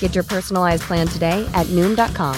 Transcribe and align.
Get 0.00 0.14
your 0.14 0.24
personalized 0.24 0.82
plan 0.82 1.06
today 1.06 1.48
at 1.54 1.66
Noom.com. 1.68 2.36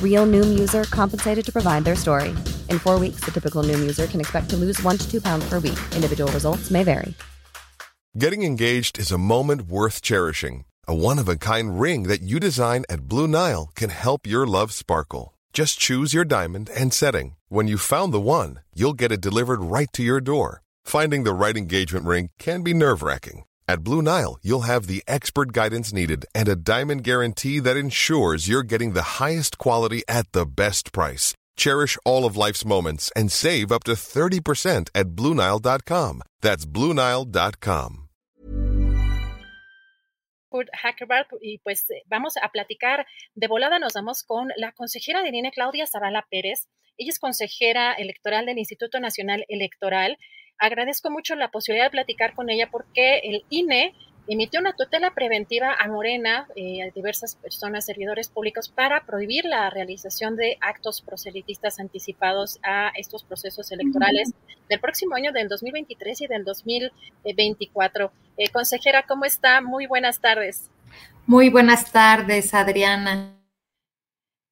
Real 0.00 0.26
Noom 0.26 0.56
user 0.56 0.84
compensated 0.84 1.44
to 1.44 1.52
provide 1.52 1.82
their 1.82 1.96
story. 1.96 2.28
In 2.68 2.78
four 2.78 3.00
weeks, 3.00 3.24
the 3.24 3.32
typical 3.32 3.64
Noom 3.64 3.80
user 3.80 4.06
can 4.06 4.20
expect 4.20 4.50
to 4.50 4.56
lose 4.56 4.80
one 4.82 4.98
to 4.98 5.10
two 5.10 5.20
pounds 5.20 5.48
per 5.48 5.58
week. 5.58 5.78
Individual 5.96 6.30
results 6.32 6.70
may 6.70 6.84
vary. 6.84 7.14
Getting 8.18 8.42
engaged 8.42 8.98
is 8.98 9.10
a 9.10 9.16
moment 9.16 9.62
worth 9.62 10.02
cherishing. 10.02 10.66
A 10.86 10.94
one 10.94 11.18
of 11.18 11.28
a 11.28 11.36
kind 11.36 11.80
ring 11.80 12.02
that 12.08 12.20
you 12.20 12.38
design 12.38 12.84
at 12.90 13.08
Blue 13.08 13.26
Nile 13.26 13.70
can 13.74 13.88
help 13.88 14.26
your 14.26 14.46
love 14.46 14.72
sparkle. 14.72 15.32
Just 15.54 15.78
choose 15.78 16.12
your 16.12 16.24
diamond 16.24 16.68
and 16.76 16.92
setting. 16.92 17.36
When 17.48 17.68
you 17.68 17.78
found 17.78 18.12
the 18.12 18.20
one, 18.20 18.60
you'll 18.74 18.92
get 18.92 19.12
it 19.12 19.22
delivered 19.22 19.62
right 19.62 19.90
to 19.92 20.02
your 20.02 20.20
door. 20.20 20.62
Finding 20.84 21.24
the 21.24 21.32
right 21.32 21.56
engagement 21.56 22.04
ring 22.04 22.28
can 22.38 22.62
be 22.62 22.74
nerve 22.74 23.02
wracking. 23.02 23.44
At 23.72 23.82
Blue 23.82 24.02
Nile, 24.02 24.38
you'll 24.42 24.68
have 24.72 24.86
the 24.86 25.02
expert 25.08 25.50
guidance 25.50 25.94
needed 25.94 26.26
and 26.34 26.46
a 26.46 26.54
diamond 26.72 27.04
guarantee 27.04 27.58
that 27.60 27.74
ensures 27.74 28.46
you're 28.46 28.68
getting 28.72 28.92
the 28.92 29.18
highest 29.18 29.56
quality 29.56 30.02
at 30.06 30.30
the 30.32 30.44
best 30.44 30.92
price. 30.92 31.32
Cherish 31.56 31.96
all 32.04 32.26
of 32.26 32.36
life's 32.36 32.66
moments 32.66 33.10
and 33.16 33.32
save 33.32 33.72
up 33.72 33.84
to 33.84 33.92
30% 33.92 34.90
at 34.94 35.16
BlueNile.com. 35.16 36.20
That's 36.42 36.66
BlueNile.com. 36.66 38.08
Hackerberg, 40.74 41.28
y 41.40 41.56
pues 41.64 41.88
eh, 41.88 42.02
vamos 42.08 42.34
a 42.36 42.50
platicar 42.50 43.06
de 43.34 43.48
volada. 43.48 43.78
Nos 43.78 43.94
vamos 43.94 44.22
con 44.22 44.48
la 44.56 44.72
consejera 44.72 45.22
de 45.22 45.30
INE, 45.30 45.50
Claudia 45.50 45.86
Zavala 45.86 46.26
Pérez. 46.30 46.68
Ella 46.98 47.08
es 47.08 47.18
consejera 47.18 47.94
electoral 47.94 48.44
del 48.44 48.58
Instituto 48.58 49.00
Nacional 49.00 49.46
Electoral. 49.48 50.18
Agradezco 50.62 51.10
mucho 51.10 51.34
la 51.34 51.50
posibilidad 51.50 51.86
de 51.86 51.90
platicar 51.90 52.34
con 52.34 52.48
ella 52.48 52.68
porque 52.70 53.18
el 53.24 53.44
INE 53.50 53.94
emitió 54.28 54.60
una 54.60 54.74
tutela 54.74 55.12
preventiva 55.12 55.74
a 55.74 55.88
Morena, 55.88 56.46
eh, 56.54 56.84
a 56.84 56.90
diversas 56.94 57.34
personas, 57.34 57.84
servidores 57.84 58.28
públicos, 58.28 58.68
para 58.68 59.04
prohibir 59.04 59.44
la 59.44 59.70
realización 59.70 60.36
de 60.36 60.58
actos 60.60 61.02
proselitistas 61.02 61.80
anticipados 61.80 62.60
a 62.62 62.92
estos 62.94 63.24
procesos 63.24 63.72
electorales 63.72 64.34
del 64.68 64.78
próximo 64.78 65.16
año, 65.16 65.32
del 65.32 65.48
2023 65.48 66.20
y 66.20 66.26
del 66.28 66.44
2024. 66.44 68.12
Eh, 68.36 68.48
consejera, 68.50 69.02
¿cómo 69.02 69.24
está? 69.24 69.62
Muy 69.62 69.86
buenas 69.86 70.20
tardes. 70.20 70.70
Muy 71.26 71.48
buenas 71.48 71.90
tardes, 71.90 72.54
Adriana. 72.54 73.36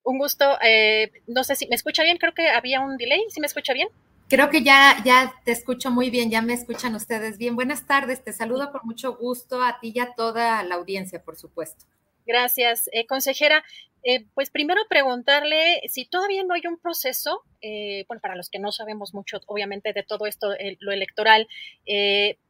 Un 0.03 0.19
gusto. 0.19 0.58
Eh, 0.61 1.12
no 1.28 1.44
sé 1.44 1.55
si 1.55 1.69
me 1.69 1.77
escucha 1.77 2.03
bien, 2.03 2.16
creo 2.16 2.34
que 2.34 2.48
había 2.48 2.81
un 2.81 2.97
delay. 2.97 3.20
¿Sí 3.28 3.41
me 3.41 3.47
escucha 3.47 3.75
bien? 3.75 3.86
Creo 4.31 4.48
que 4.48 4.62
ya, 4.62 4.97
ya 5.05 5.34
te 5.45 5.50
escucho 5.50 5.91
muy 5.91 6.09
bien, 6.09 6.31
ya 6.31 6.41
me 6.41 6.53
escuchan 6.53 6.95
ustedes 6.95 7.36
bien. 7.36 7.56
Buenas 7.56 7.89
tardes, 7.89 8.23
te 8.23 8.33
saludo 8.33 8.70
con 8.70 8.83
mucho 8.84 9.17
gusto 9.17 9.61
a 9.61 9.81
ti 9.81 9.91
y 9.92 9.98
a 9.98 10.14
toda 10.14 10.62
la 10.62 10.77
audiencia, 10.77 11.20
por 11.20 11.37
supuesto. 11.37 11.87
Gracias, 12.25 12.89
eh, 12.92 13.06
consejera. 13.06 13.64
Eh, 14.05 14.27
pues 14.34 14.50
primero 14.50 14.83
preguntarle 14.89 15.83
si 15.89 16.05
todavía 16.05 16.45
no 16.45 16.55
hay 16.55 16.62
un 16.69 16.78
proceso, 16.78 17.42
eh, 17.61 18.05
bueno, 18.06 18.20
para 18.20 18.37
los 18.37 18.50
que 18.50 18.61
no 18.61 18.70
sabemos 18.70 19.14
mucho, 19.14 19.41
obviamente, 19.47 19.92
de 19.92 20.05
todo 20.05 20.27
esto, 20.27 20.54
lo 20.78 20.93
electoral, 20.93 21.49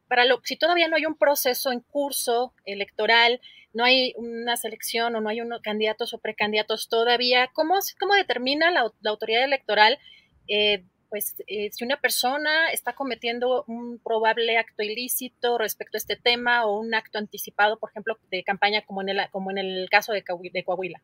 para 0.07 0.27
lo, 0.27 0.43
si 0.45 0.57
todavía 0.57 0.87
no 0.89 0.97
hay 0.97 1.07
un 1.07 1.17
proceso 1.17 1.73
en 1.73 1.81
curso 1.81 2.53
electoral, 2.67 3.41
no 3.73 3.85
hay 3.85 4.13
una 4.19 4.59
selección 4.59 5.17
o 5.17 5.23
no 5.23 5.31
hay 5.31 5.41
unos 5.41 5.63
candidatos 5.63 6.13
o 6.13 6.19
precandidatos 6.19 6.91
todavía, 6.91 7.49
¿cómo, 7.55 7.79
cómo 7.99 8.15
determina 8.17 8.71
la, 8.71 8.93
la 9.01 9.11
autoridad 9.11 9.45
electoral? 9.45 9.99
Pues 11.11 11.35
eh, 11.47 11.71
si 11.73 11.85
una 11.85 12.01
persona 12.01 12.71
está 12.71 12.95
cometiendo 12.95 13.65
un 13.67 13.99
probable 13.99 14.57
acto 14.57 14.83
ilícito 14.83 15.59
respecto 15.59 15.97
a 15.97 15.99
este 15.99 16.17
tema 16.17 16.65
o 16.65 16.79
un 16.79 16.95
acto 16.95 17.19
anticipado, 17.19 17.79
por 17.79 17.91
ejemplo, 17.91 18.17
de 18.31 18.43
campaña 18.45 18.83
como 18.87 19.03
en 19.03 19.11
el, 19.11 19.31
como 19.31 19.51
en 19.51 19.59
el 19.59 19.89
caso 19.91 20.13
de, 20.13 20.25
de 20.53 20.65
Coahuila. 20.65 21.03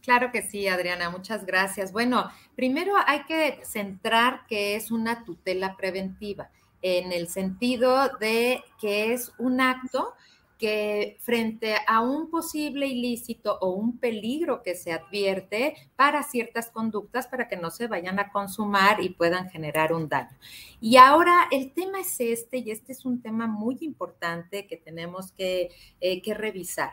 Claro 0.00 0.30
que 0.32 0.42
sí, 0.42 0.66
Adriana, 0.68 1.10
muchas 1.10 1.44
gracias. 1.44 1.92
Bueno, 1.92 2.30
primero 2.56 2.94
hay 3.06 3.24
que 3.24 3.60
centrar 3.64 4.46
que 4.48 4.76
es 4.76 4.90
una 4.90 5.24
tutela 5.24 5.76
preventiva, 5.76 6.50
en 6.82 7.12
el 7.12 7.28
sentido 7.28 8.08
de 8.18 8.62
que 8.80 9.12
es 9.12 9.32
un 9.38 9.60
acto 9.60 10.14
que 10.62 11.16
frente 11.18 11.74
a 11.88 12.02
un 12.02 12.30
posible 12.30 12.86
ilícito 12.86 13.58
o 13.60 13.70
un 13.70 13.98
peligro 13.98 14.62
que 14.62 14.76
se 14.76 14.92
advierte 14.92 15.74
para 15.96 16.22
ciertas 16.22 16.70
conductas 16.70 17.26
para 17.26 17.48
que 17.48 17.56
no 17.56 17.72
se 17.72 17.88
vayan 17.88 18.20
a 18.20 18.30
consumar 18.30 19.02
y 19.02 19.08
puedan 19.08 19.50
generar 19.50 19.92
un 19.92 20.08
daño. 20.08 20.38
Y 20.80 20.98
ahora 20.98 21.48
el 21.50 21.72
tema 21.72 21.98
es 21.98 22.20
este, 22.20 22.58
y 22.58 22.70
este 22.70 22.92
es 22.92 23.04
un 23.04 23.20
tema 23.20 23.48
muy 23.48 23.78
importante 23.80 24.68
que 24.68 24.76
tenemos 24.76 25.32
que, 25.32 25.70
eh, 26.00 26.22
que 26.22 26.32
revisar. 26.32 26.92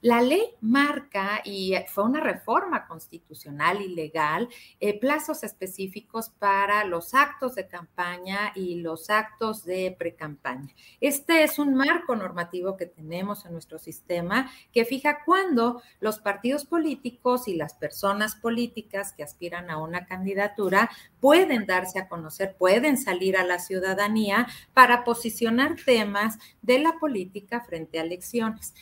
La 0.00 0.22
ley 0.22 0.54
marca, 0.60 1.40
y 1.44 1.74
fue 1.88 2.04
una 2.04 2.20
reforma 2.20 2.86
constitucional 2.86 3.82
y 3.82 3.88
legal, 3.88 4.48
eh, 4.78 4.96
plazos 4.96 5.42
específicos 5.42 6.30
para 6.30 6.84
los 6.84 7.14
actos 7.14 7.56
de 7.56 7.66
campaña 7.66 8.52
y 8.54 8.76
los 8.76 9.10
actos 9.10 9.64
de 9.64 9.96
precampaña. 9.98 10.72
Este 11.00 11.42
es 11.42 11.58
un 11.58 11.74
marco 11.74 12.14
normativo 12.14 12.76
que 12.76 12.86
tenemos 12.86 13.44
en 13.44 13.54
nuestro 13.54 13.80
sistema 13.80 14.48
que 14.72 14.84
fija 14.84 15.24
cuándo 15.24 15.82
los 15.98 16.20
partidos 16.20 16.64
políticos 16.64 17.48
y 17.48 17.56
las 17.56 17.74
personas 17.74 18.36
políticas 18.36 19.12
que 19.12 19.24
aspiran 19.24 19.68
a 19.68 19.78
una 19.78 20.06
candidatura 20.06 20.90
pueden 21.18 21.66
darse 21.66 21.98
a 21.98 22.08
conocer, 22.08 22.54
pueden 22.56 22.98
salir 22.98 23.36
a 23.36 23.44
la 23.44 23.58
ciudadanía 23.58 24.46
para 24.74 25.02
posicionar 25.02 25.74
temas 25.84 26.38
de 26.62 26.78
la 26.78 27.00
política 27.00 27.62
frente 27.62 27.98
a 27.98 28.02
elecciones. 28.02 28.74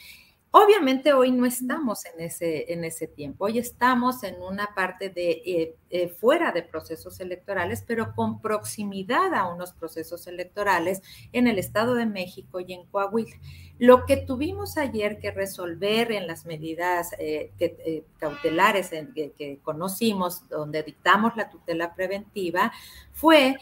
Obviamente 0.58 1.12
hoy 1.12 1.32
no 1.32 1.44
estamos 1.44 2.06
en 2.06 2.18
ese, 2.18 2.72
en 2.72 2.82
ese 2.82 3.06
tiempo, 3.06 3.44
hoy 3.44 3.58
estamos 3.58 4.22
en 4.22 4.40
una 4.40 4.74
parte 4.74 5.10
de 5.10 5.42
eh, 5.44 5.76
eh, 5.90 6.08
fuera 6.08 6.50
de 6.50 6.62
procesos 6.62 7.20
electorales, 7.20 7.84
pero 7.86 8.14
con 8.14 8.40
proximidad 8.40 9.34
a 9.34 9.52
unos 9.52 9.74
procesos 9.74 10.26
electorales 10.26 11.02
en 11.34 11.46
el 11.46 11.58
Estado 11.58 11.94
de 11.94 12.06
México 12.06 12.58
y 12.58 12.72
en 12.72 12.86
Coahuila. 12.86 13.36
Lo 13.78 14.06
que 14.06 14.16
tuvimos 14.16 14.78
ayer 14.78 15.18
que 15.18 15.30
resolver 15.30 16.10
en 16.10 16.26
las 16.26 16.46
medidas 16.46 17.10
eh, 17.18 18.04
cautelares 18.18 18.92
que, 19.14 19.60
conocimos, 19.62 20.48
donde 20.48 20.82
dictamos 20.82 21.36
la 21.36 21.50
tutela 21.50 21.94
preventiva, 21.94 22.72
fue 23.12 23.58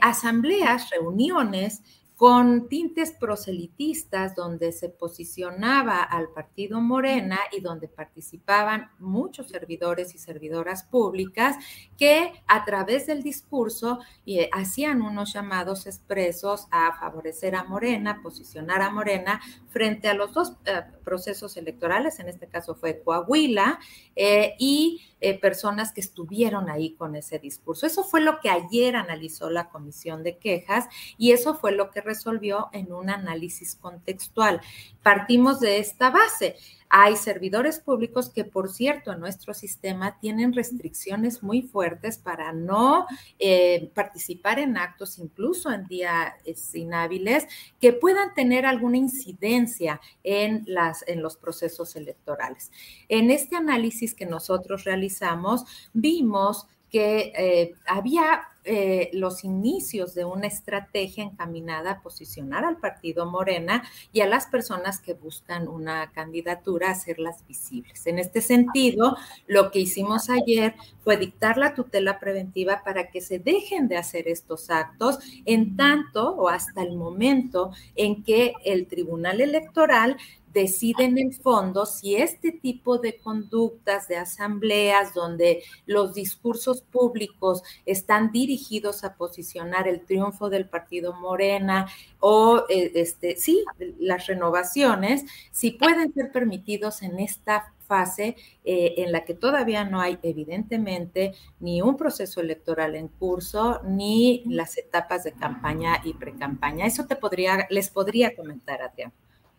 asambleas, 0.00 0.88
reuniones, 0.90 1.82
con 2.20 2.68
tintes 2.68 3.12
proselitistas 3.12 4.36
donde 4.36 4.72
se 4.72 4.90
posicionaba 4.90 6.02
al 6.02 6.28
partido 6.28 6.78
Morena 6.78 7.38
y 7.50 7.62
donde 7.62 7.88
participaban 7.88 8.90
muchos 8.98 9.48
servidores 9.48 10.14
y 10.14 10.18
servidoras 10.18 10.82
públicas 10.82 11.56
que 11.96 12.30
a 12.46 12.66
través 12.66 13.06
del 13.06 13.22
discurso 13.22 14.00
eh, 14.26 14.50
hacían 14.52 15.00
unos 15.00 15.32
llamados 15.32 15.86
expresos 15.86 16.66
a 16.70 16.94
favorecer 17.00 17.54
a 17.54 17.64
Morena, 17.64 18.20
posicionar 18.22 18.82
a 18.82 18.90
Morena 18.90 19.40
frente 19.70 20.06
a 20.06 20.12
los 20.12 20.34
dos 20.34 20.58
eh, 20.66 20.82
procesos 21.02 21.56
electorales, 21.56 22.20
en 22.20 22.28
este 22.28 22.48
caso 22.48 22.74
fue 22.74 23.00
Coahuila, 23.02 23.78
eh, 24.14 24.56
y 24.58 25.00
personas 25.40 25.92
que 25.92 26.00
estuvieron 26.00 26.70
ahí 26.70 26.94
con 26.94 27.14
ese 27.14 27.38
discurso. 27.38 27.86
Eso 27.86 28.04
fue 28.04 28.20
lo 28.20 28.40
que 28.40 28.50
ayer 28.50 28.96
analizó 28.96 29.50
la 29.50 29.68
comisión 29.68 30.22
de 30.22 30.38
quejas 30.38 30.86
y 31.18 31.32
eso 31.32 31.54
fue 31.54 31.72
lo 31.72 31.90
que 31.90 32.00
resolvió 32.00 32.68
en 32.72 32.92
un 32.92 33.10
análisis 33.10 33.74
contextual. 33.74 34.60
Partimos 35.02 35.60
de 35.60 35.78
esta 35.78 36.10
base. 36.10 36.56
Hay 36.92 37.14
servidores 37.16 37.78
públicos 37.78 38.30
que, 38.30 38.44
por 38.44 38.68
cierto, 38.68 39.12
en 39.12 39.20
nuestro 39.20 39.54
sistema 39.54 40.18
tienen 40.18 40.52
restricciones 40.52 41.40
muy 41.40 41.62
fuertes 41.62 42.18
para 42.18 42.52
no 42.52 43.06
eh, 43.38 43.92
participar 43.94 44.58
en 44.58 44.76
actos, 44.76 45.20
incluso 45.20 45.70
en 45.70 45.86
días 45.86 46.34
inhábiles, 46.74 47.46
que 47.80 47.92
puedan 47.92 48.34
tener 48.34 48.66
alguna 48.66 48.96
incidencia 48.96 50.00
en, 50.24 50.64
las, 50.66 51.04
en 51.06 51.22
los 51.22 51.36
procesos 51.36 51.94
electorales. 51.94 52.72
En 53.08 53.30
este 53.30 53.54
análisis 53.54 54.12
que 54.12 54.26
nosotros 54.26 54.82
realizamos, 54.82 55.64
vimos 55.92 56.66
que 56.90 57.32
eh, 57.36 57.74
había 57.86 58.42
eh, 58.62 59.08
los 59.14 59.42
inicios 59.42 60.14
de 60.14 60.26
una 60.26 60.46
estrategia 60.46 61.24
encaminada 61.24 61.92
a 61.92 62.02
posicionar 62.02 62.66
al 62.66 62.76
partido 62.76 63.24
Morena 63.24 63.82
y 64.12 64.20
a 64.20 64.26
las 64.26 64.46
personas 64.48 65.00
que 65.00 65.14
buscan 65.14 65.66
una 65.66 66.12
candidatura 66.12 66.88
a 66.88 66.92
hacerlas 66.92 67.42
visibles. 67.48 68.06
En 68.06 68.18
este 68.18 68.42
sentido, 68.42 69.16
lo 69.46 69.70
que 69.70 69.78
hicimos 69.78 70.28
ayer 70.28 70.74
fue 71.02 71.16
dictar 71.16 71.56
la 71.56 71.74
tutela 71.74 72.20
preventiva 72.20 72.82
para 72.84 73.10
que 73.10 73.22
se 73.22 73.38
dejen 73.38 73.88
de 73.88 73.96
hacer 73.96 74.28
estos 74.28 74.68
actos 74.68 75.18
en 75.46 75.76
tanto 75.76 76.34
o 76.36 76.48
hasta 76.50 76.82
el 76.82 76.96
momento 76.96 77.70
en 77.96 78.22
que 78.22 78.52
el 78.62 78.86
Tribunal 78.88 79.40
Electoral 79.40 80.18
decide 80.52 81.04
en 81.04 81.18
el 81.18 81.34
fondo 81.34 81.86
si 81.86 82.16
este 82.16 82.52
tipo 82.52 82.98
de 82.98 83.18
conductas, 83.18 84.08
de 84.08 84.16
asambleas 84.16 85.14
donde 85.14 85.62
los 85.86 86.14
discursos 86.14 86.82
públicos 86.82 87.62
están 87.86 88.32
dirigidos 88.32 89.04
a 89.04 89.14
posicionar 89.14 89.88
el 89.88 90.04
triunfo 90.04 90.50
del 90.50 90.68
partido 90.68 91.12
Morena 91.14 91.86
o 92.18 92.64
eh, 92.68 92.92
este 92.94 93.36
sí, 93.36 93.64
las 93.98 94.26
renovaciones, 94.26 95.24
si 95.52 95.72
pueden 95.72 96.12
ser 96.12 96.32
permitidos 96.32 97.02
en 97.02 97.18
esta 97.18 97.72
fase 97.86 98.36
eh, 98.64 98.94
en 98.98 99.10
la 99.10 99.24
que 99.24 99.34
todavía 99.34 99.84
no 99.84 100.00
hay 100.00 100.16
evidentemente 100.22 101.32
ni 101.58 101.82
un 101.82 101.96
proceso 101.96 102.40
electoral 102.40 102.94
en 102.94 103.08
curso 103.08 103.80
ni 103.84 104.44
las 104.46 104.78
etapas 104.78 105.24
de 105.24 105.32
campaña 105.32 106.00
y 106.04 106.14
precampaña. 106.14 106.86
Eso 106.86 107.06
te 107.06 107.16
podría 107.16 107.66
les 107.68 107.90
podría 107.90 108.36
comentar, 108.36 108.80
Adrián. 108.80 109.12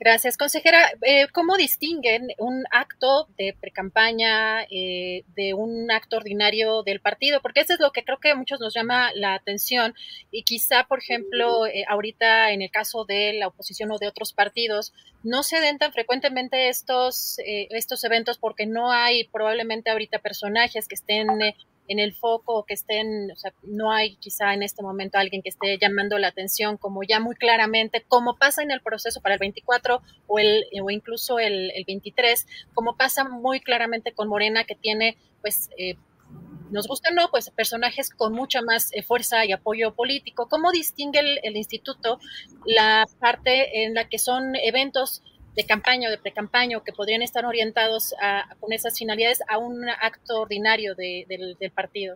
Gracias, 0.03 0.35
consejera. 0.35 0.93
Eh, 1.03 1.27
¿Cómo 1.31 1.57
distinguen 1.57 2.29
un 2.39 2.63
acto 2.71 3.27
de 3.37 3.55
precampaña 3.61 4.63
eh, 4.63 5.23
de 5.35 5.53
un 5.53 5.91
acto 5.91 6.17
ordinario 6.17 6.81
del 6.81 7.01
partido? 7.01 7.39
Porque 7.39 7.59
eso 7.59 7.75
es 7.75 7.79
lo 7.79 7.91
que 7.91 8.03
creo 8.03 8.19
que 8.19 8.31
a 8.31 8.35
muchos 8.35 8.59
nos 8.59 8.73
llama 8.73 9.11
la 9.13 9.35
atención 9.35 9.93
y 10.31 10.41
quizá, 10.41 10.85
por 10.85 10.97
ejemplo, 10.97 11.67
eh, 11.67 11.85
ahorita 11.87 12.49
en 12.49 12.63
el 12.63 12.71
caso 12.71 13.05
de 13.05 13.33
la 13.33 13.49
oposición 13.49 13.91
o 13.91 13.99
de 13.99 14.07
otros 14.07 14.33
partidos, 14.33 14.91
no 15.21 15.43
se 15.43 15.59
den 15.59 15.77
tan 15.77 15.93
frecuentemente 15.93 16.69
estos, 16.69 17.35
estos 17.45 18.03
eventos 18.03 18.39
porque 18.39 18.65
no 18.65 18.91
hay 18.91 19.25
probablemente 19.25 19.91
ahorita 19.91 20.17
personajes 20.17 20.87
que 20.87 20.95
estén 20.95 21.27
en 21.87 21.99
el 21.99 22.13
foco 22.13 22.63
que 22.65 22.73
estén, 22.73 23.31
o 23.31 23.35
sea, 23.35 23.53
no 23.63 23.91
hay 23.91 24.15
quizá 24.17 24.53
en 24.53 24.63
este 24.63 24.81
momento 24.81 25.17
alguien 25.17 25.41
que 25.41 25.49
esté 25.49 25.77
llamando 25.79 26.17
la 26.17 26.27
atención 26.27 26.77
como 26.77 27.03
ya 27.03 27.19
muy 27.19 27.35
claramente, 27.35 28.03
como 28.07 28.37
pasa 28.37 28.63
en 28.63 28.71
el 28.71 28.81
proceso 28.81 29.21
para 29.21 29.35
el 29.35 29.39
24 29.39 30.01
o, 30.27 30.39
el, 30.39 30.65
o 30.81 30.89
incluso 30.89 31.39
el, 31.39 31.71
23, 31.85 32.47
como 32.73 32.95
pasa 32.95 33.23
muy 33.23 33.59
claramente 33.59 34.13
con 34.13 34.27
Morena 34.27 34.63
que 34.63 34.75
tiene 34.75 35.17
pues... 35.41 35.69
Eh, 35.77 35.95
nos 36.69 36.87
gusta 36.87 37.09
o 37.09 37.13
no, 37.13 37.27
pues 37.29 37.49
personajes 37.49 38.09
con 38.11 38.31
mucha 38.31 38.61
más 38.61 38.93
eh, 38.93 39.03
fuerza 39.03 39.45
y 39.45 39.51
apoyo 39.51 39.93
político. 39.93 40.47
¿Cómo 40.47 40.71
distingue 40.71 41.19
el, 41.19 41.39
el, 41.43 41.57
instituto 41.57 42.17
la 42.65 43.05
parte 43.19 43.83
en 43.83 43.93
la 43.93 44.07
que 44.07 44.17
son 44.17 44.55
eventos 44.55 45.21
de 45.55 45.65
campaña 45.65 46.07
o 46.07 46.11
de 46.11 46.17
precampaña 46.17 46.79
que 46.83 46.93
podrían 46.93 47.21
estar 47.21 47.45
orientados 47.45 48.13
a, 48.21 48.55
con 48.59 48.73
esas 48.73 48.97
finalidades 48.97 49.39
a 49.47 49.57
un 49.57 49.87
acto 49.89 50.41
ordinario 50.41 50.95
del, 50.95 51.57
del 51.59 51.71
partido. 51.71 52.15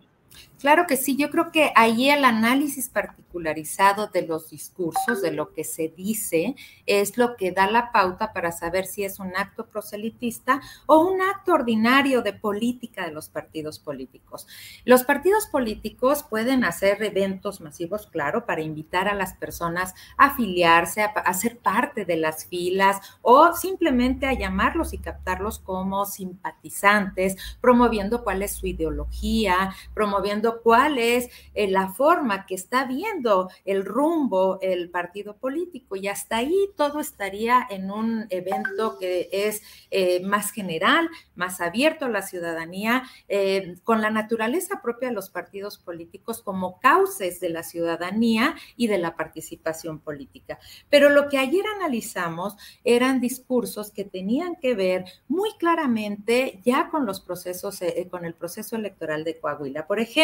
Claro 0.60 0.88
que 0.88 0.98
sí, 0.98 1.16
yo 1.16 1.30
creo 1.30 1.52
que 1.52 1.72
ahí 1.76 2.10
el 2.10 2.26
análisis 2.26 2.90
particularizado 2.90 4.08
de 4.08 4.26
los 4.26 4.50
discursos, 4.50 5.22
de 5.22 5.32
lo 5.32 5.54
que 5.54 5.64
se 5.64 5.90
dice, 5.90 6.56
es 6.86 7.18
lo 7.18 7.36
que 7.36 7.52
da 7.52 7.70
la 7.70 7.92
pauta 7.92 8.34
para 8.34 8.52
saber 8.52 8.86
si 8.86 9.04
es 9.04 9.20
un 9.20 9.36
acto 9.36 9.68
proselitista 9.68 10.62
o 10.86 11.00
un 11.00 11.22
acto 11.22 11.54
ordinario 11.54 12.22
de 12.22 12.34
política 12.34 13.06
de 13.06 13.12
los 13.12 13.30
partidos 13.30 13.78
políticos. 13.78 14.48
Los 14.86 15.04
partidos 15.04 15.46
políticos 15.48 16.24
pueden 16.28 16.64
hacer 16.64 17.04
eventos 17.04 17.62
masivos, 17.62 18.08
claro, 18.08 18.46
para 18.46 18.62
invitar 18.62 19.08
a 19.08 19.14
las 19.14 19.34
personas 19.34 19.94
a 20.18 20.28
afiliarse, 20.28 21.04
a, 21.04 21.34
ser 21.34 21.60
parte 21.60 22.06
de 22.06 22.18
las 22.18 22.46
filas 22.46 23.00
o 23.22 23.54
simplemente 23.54 24.26
a 24.26 24.34
llamarlos 24.34 24.94
y 24.94 24.98
captarlos 24.98 25.60
como 25.60 26.06
simpatizantes, 26.06 27.36
promoviendo 27.62 28.24
cuál 28.24 28.42
es 28.42 28.56
su 28.56 28.68
ideología, 28.68 29.76
promoviendo 29.94 30.25
cuál 30.64 30.98
es 30.98 31.30
eh, 31.54 31.68
la 31.68 31.90
forma 31.90 32.46
que 32.46 32.56
está 32.56 32.86
viendo 32.86 33.50
el 33.64 33.86
rumbo 33.86 34.60
el 34.62 34.90
partido 34.90 35.38
político 35.38 35.96
y 35.96 36.08
hasta 36.08 36.38
ahí 36.38 36.70
todo 36.76 37.00
estaría 37.00 37.66
en 37.70 37.92
un 37.92 38.26
evento 38.30 38.98
que 39.00 39.30
es 39.32 39.62
eh, 39.92 40.22
más 40.22 40.52
general, 40.52 41.10
más 41.36 41.62
abierto 41.62 42.06
a 42.06 42.10
la 42.10 42.22
ciudadanía, 42.22 43.04
eh, 43.28 43.76
con 43.84 44.02
la 44.02 44.10
naturaleza 44.10 44.82
propia 44.82 45.10
de 45.10 45.16
los 45.16 45.30
partidos 45.30 45.78
políticos 45.78 46.42
como 46.42 46.80
cauces 46.80 47.40
de 47.40 47.50
la 47.50 47.64
ciudadanía 47.64 48.56
y 48.76 48.88
de 48.88 48.98
la 48.98 49.16
participación 49.16 50.00
política. 50.00 50.60
Pero 50.90 51.10
lo 51.10 51.30
que 51.30 51.38
ayer 51.38 51.66
analizamos 51.76 52.56
eran 52.84 53.22
discursos 53.22 53.92
que 53.92 54.04
tenían 54.04 54.56
que 54.56 54.74
ver 54.76 55.06
muy 55.28 55.52
claramente 55.58 56.60
ya 56.64 56.90
con 56.90 57.06
los 57.06 57.22
procesos, 57.22 57.80
con 58.10 58.26
el 58.26 58.34
proceso 58.34 58.76
electoral 58.76 59.24
de 59.24 59.40
Coahuila. 59.40 59.88
Por 59.88 60.00
ejemplo, 60.00 60.15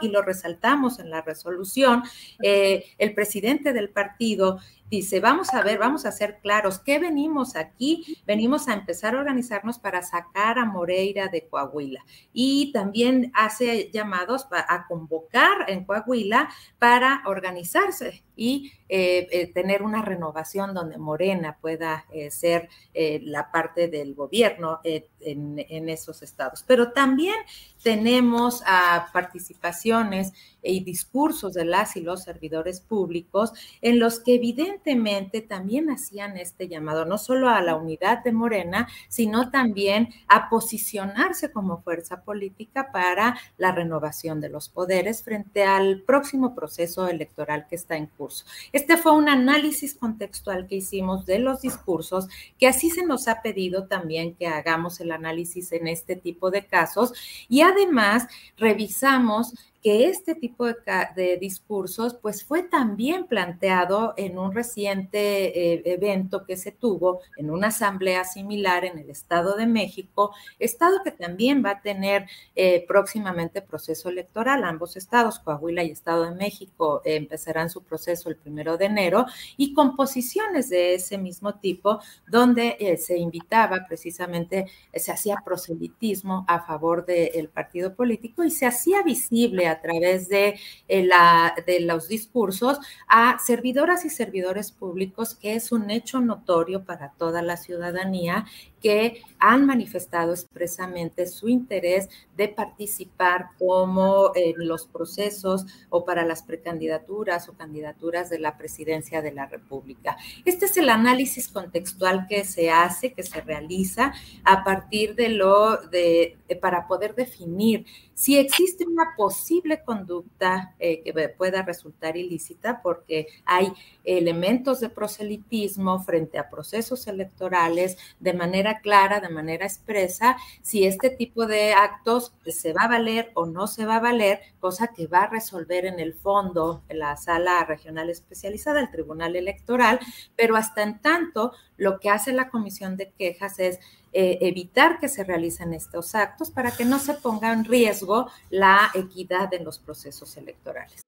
y 0.00 0.08
lo 0.08 0.22
resaltamos 0.22 0.98
en 0.98 1.10
la 1.10 1.22
resolución, 1.22 2.02
eh, 2.42 2.84
el 2.98 3.14
presidente 3.14 3.72
del 3.72 3.88
partido 3.88 4.58
dice, 4.90 5.20
vamos 5.20 5.52
a 5.54 5.62
ver, 5.62 5.78
vamos 5.78 6.06
a 6.06 6.12
ser 6.12 6.38
claros, 6.40 6.78
¿qué 6.78 6.98
venimos 6.98 7.56
aquí? 7.56 8.18
Venimos 8.26 8.68
a 8.68 8.74
empezar 8.74 9.14
a 9.14 9.20
organizarnos 9.20 9.78
para 9.78 10.02
sacar 10.02 10.58
a 10.58 10.64
Moreira 10.64 11.28
de 11.28 11.46
Coahuila. 11.48 12.04
Y 12.32 12.72
también 12.72 13.30
hace 13.34 13.90
llamados 13.92 14.46
a 14.50 14.86
convocar 14.86 15.68
en 15.68 15.84
Coahuila 15.84 16.48
para 16.78 17.22
organizarse 17.26 18.22
y 18.38 18.72
eh, 18.88 19.26
eh, 19.32 19.52
tener 19.52 19.82
una 19.82 20.00
renovación 20.00 20.72
donde 20.72 20.96
Morena 20.96 21.58
pueda 21.60 22.06
eh, 22.12 22.30
ser 22.30 22.68
la 22.94 23.50
parte 23.50 23.88
del 23.88 24.14
gobierno 24.14 24.80
en, 24.84 25.88
esos 25.88 26.22
estados. 26.22 26.64
Pero 26.66 26.92
también 26.92 27.34
tenemos 27.82 28.62
a 28.66 29.08
participaciones 29.12 30.32
y 30.68 30.80
discursos 30.80 31.54
de 31.54 31.64
las 31.64 31.96
y 31.96 32.00
los 32.00 32.24
servidores 32.24 32.80
públicos 32.80 33.52
en 33.80 33.98
los 33.98 34.20
que 34.20 34.34
evidentemente 34.34 35.40
también 35.40 35.90
hacían 35.90 36.36
este 36.36 36.68
llamado, 36.68 37.04
no 37.04 37.18
solo 37.18 37.48
a 37.48 37.60
la 37.60 37.76
unidad 37.76 38.22
de 38.22 38.32
Morena, 38.32 38.88
sino 39.08 39.50
también 39.50 40.10
a 40.28 40.48
posicionarse 40.48 41.50
como 41.50 41.82
fuerza 41.82 42.22
política 42.22 42.90
para 42.92 43.38
la 43.56 43.72
renovación 43.72 44.40
de 44.40 44.48
los 44.48 44.68
poderes 44.68 45.22
frente 45.22 45.64
al 45.64 46.02
próximo 46.02 46.54
proceso 46.54 47.08
electoral 47.08 47.66
que 47.68 47.76
está 47.76 47.96
en 47.96 48.06
curso. 48.06 48.44
Este 48.72 48.96
fue 48.96 49.12
un 49.12 49.28
análisis 49.28 49.94
contextual 49.94 50.66
que 50.66 50.76
hicimos 50.76 51.26
de 51.26 51.38
los 51.38 51.62
discursos, 51.62 52.28
que 52.58 52.68
así 52.68 52.90
se 52.90 53.04
nos 53.04 53.28
ha 53.28 53.42
pedido 53.42 53.86
también 53.86 54.34
que 54.34 54.46
hagamos 54.46 55.00
el 55.00 55.12
análisis 55.12 55.72
en 55.72 55.88
este 55.88 56.16
tipo 56.16 56.50
de 56.50 56.66
casos 56.66 57.12
y 57.48 57.62
además 57.62 58.26
revisamos 58.56 59.54
que 59.82 60.08
este 60.08 60.34
tipo 60.34 60.66
de, 60.66 61.38
discursos 61.40 62.14
pues 62.14 62.44
fue 62.44 62.62
también 62.62 63.26
planteado 63.26 64.14
en 64.16 64.38
un 64.38 64.52
reciente 64.52 65.74
eh, 65.74 65.82
evento 65.84 66.44
que 66.44 66.56
se 66.56 66.72
tuvo 66.72 67.20
en 67.36 67.50
una 67.50 67.68
asamblea 67.68 68.24
similar 68.24 68.84
en 68.84 68.98
el 68.98 69.10
Estado 69.10 69.56
de 69.56 69.66
México, 69.66 70.34
estado 70.58 71.02
que 71.04 71.12
también 71.12 71.64
va 71.64 71.70
a 71.70 71.82
tener 71.82 72.26
eh, 72.56 72.84
próximamente 72.88 73.62
proceso 73.62 74.08
electoral. 74.08 74.64
Ambos 74.64 74.96
estados, 74.96 75.38
Coahuila 75.38 75.84
y 75.84 75.90
Estado 75.90 76.24
de 76.24 76.34
México, 76.34 77.00
empezarán 77.04 77.70
su 77.70 77.82
proceso 77.82 78.28
el 78.28 78.36
primero 78.36 78.76
de 78.76 78.86
enero 78.86 79.26
y 79.56 79.74
con 79.74 79.94
posiciones 79.94 80.70
de 80.70 80.94
ese 80.94 81.18
mismo 81.18 81.54
tipo 81.54 82.00
donde 82.26 82.76
eh, 82.80 82.96
se 82.96 83.16
invitaba 83.16 83.86
precisamente, 83.86 84.66
se 84.92 85.12
hacía 85.12 85.36
proselitismo 85.44 86.44
a 86.48 86.60
favor 86.60 87.06
del 87.06 87.48
partido 87.48 87.94
político 87.94 88.42
y 88.42 88.50
se 88.50 88.66
hacía 88.66 89.02
visible 89.02 89.67
a 89.68 89.80
través 89.80 90.28
de, 90.28 90.58
eh, 90.88 91.04
la, 91.04 91.54
de 91.66 91.80
los 91.80 92.08
discursos 92.08 92.78
a 93.06 93.38
servidoras 93.38 94.04
y 94.04 94.10
servidores 94.10 94.72
públicos, 94.72 95.34
que 95.34 95.54
es 95.54 95.72
un 95.72 95.90
hecho 95.90 96.20
notorio 96.20 96.84
para 96.84 97.12
toda 97.18 97.42
la 97.42 97.56
ciudadanía 97.56 98.46
que 98.80 99.22
han 99.38 99.66
manifestado 99.66 100.32
expresamente 100.32 101.26
su 101.26 101.48
interés 101.48 102.08
de 102.36 102.48
participar 102.48 103.50
como 103.58 104.32
en 104.34 104.66
los 104.66 104.86
procesos 104.86 105.66
o 105.90 106.04
para 106.04 106.24
las 106.24 106.42
precandidaturas 106.42 107.48
o 107.48 107.54
candidaturas 107.54 108.30
de 108.30 108.38
la 108.38 108.56
presidencia 108.56 109.22
de 109.22 109.32
la 109.32 109.46
República. 109.46 110.16
Este 110.44 110.66
es 110.66 110.76
el 110.76 110.88
análisis 110.88 111.48
contextual 111.48 112.26
que 112.28 112.44
se 112.44 112.70
hace, 112.70 113.12
que 113.12 113.22
se 113.22 113.40
realiza 113.40 114.12
a 114.44 114.64
partir 114.64 115.14
de 115.14 115.30
lo 115.30 115.76
de, 115.76 116.36
para 116.60 116.86
poder 116.86 117.14
definir 117.14 117.86
si 118.14 118.36
existe 118.36 118.84
una 118.84 119.14
posible 119.16 119.84
conducta 119.84 120.74
eh, 120.80 121.02
que 121.02 121.28
pueda 121.28 121.62
resultar 121.62 122.16
ilícita 122.16 122.82
porque 122.82 123.28
hay 123.44 123.72
elementos 124.02 124.80
de 124.80 124.88
proselitismo 124.88 126.02
frente 126.02 126.36
a 126.36 126.50
procesos 126.50 127.06
electorales 127.06 127.96
de 128.18 128.34
manera 128.34 128.67
clara, 128.80 129.20
de 129.20 129.28
manera 129.28 129.66
expresa, 129.66 130.36
si 130.62 130.84
este 130.84 131.10
tipo 131.10 131.46
de 131.46 131.72
actos 131.72 132.34
se 132.46 132.72
va 132.72 132.82
a 132.82 132.88
valer 132.88 133.30
o 133.34 133.46
no 133.46 133.66
se 133.66 133.86
va 133.86 133.96
a 133.96 134.00
valer, 134.00 134.40
cosa 134.60 134.88
que 134.88 135.06
va 135.06 135.22
a 135.22 135.30
resolver 135.30 135.86
en 135.86 135.98
el 135.98 136.14
fondo 136.14 136.82
la 136.88 137.16
sala 137.16 137.64
regional 137.64 138.10
especializada, 138.10 138.80
el 138.80 138.90
Tribunal 138.90 139.36
Electoral, 139.36 139.98
pero 140.36 140.56
hasta 140.56 140.82
en 140.82 141.00
tanto 141.00 141.52
lo 141.76 141.98
que 141.98 142.10
hace 142.10 142.32
la 142.32 142.50
Comisión 142.50 142.96
de 142.96 143.10
Quejas 143.10 143.58
es 143.58 143.80
eh, 144.12 144.38
evitar 144.40 144.98
que 144.98 145.08
se 145.08 145.24
realicen 145.24 145.74
estos 145.74 146.14
actos 146.14 146.50
para 146.50 146.70
que 146.70 146.84
no 146.84 146.98
se 146.98 147.14
ponga 147.14 147.52
en 147.52 147.64
riesgo 147.64 148.30
la 148.50 148.90
equidad 148.94 149.52
en 149.52 149.64
los 149.64 149.78
procesos 149.78 150.36
electorales. 150.36 151.07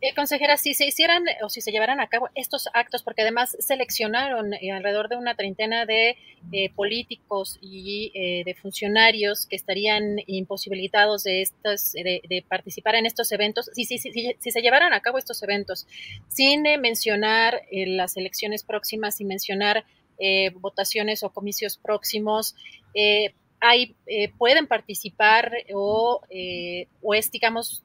Eh, 0.00 0.14
consejera, 0.14 0.56
si 0.58 0.74
se 0.74 0.86
hicieran 0.86 1.24
o 1.42 1.48
si 1.48 1.60
se 1.60 1.72
llevaran 1.72 2.00
a 2.00 2.06
cabo 2.08 2.28
estos 2.34 2.68
actos, 2.74 3.02
porque 3.02 3.22
además 3.22 3.56
seleccionaron 3.58 4.52
eh, 4.52 4.70
alrededor 4.70 5.08
de 5.08 5.16
una 5.16 5.34
treintena 5.34 5.86
de 5.86 6.16
eh, 6.52 6.70
políticos 6.74 7.58
y 7.62 8.12
eh, 8.14 8.42
de 8.44 8.54
funcionarios 8.54 9.46
que 9.46 9.56
estarían 9.56 10.16
imposibilitados 10.26 11.24
de, 11.24 11.42
estos, 11.42 11.92
de, 11.92 12.20
de 12.28 12.44
participar 12.46 12.94
en 12.96 13.06
estos 13.06 13.32
eventos, 13.32 13.70
si, 13.72 13.84
si, 13.84 13.98
si, 13.98 14.34
se 14.38 14.60
llevaran 14.60 14.92
a 14.92 15.00
cabo 15.00 15.16
estos 15.16 15.42
eventos, 15.42 15.86
sin 16.28 16.66
eh, 16.66 16.76
mencionar 16.76 17.62
eh, 17.70 17.86
las 17.86 18.16
elecciones 18.18 18.64
próximas, 18.64 19.16
sin 19.16 19.28
mencionar 19.28 19.84
eh, 20.18 20.50
votaciones 20.60 21.22
o 21.22 21.30
comicios 21.30 21.78
próximos, 21.78 22.54
eh, 22.94 23.32
hay, 23.60 23.94
eh, 24.06 24.30
pueden 24.36 24.66
participar 24.66 25.52
o, 25.74 26.20
eh, 26.30 26.88
o 27.02 27.14
es, 27.14 27.30
digamos, 27.30 27.82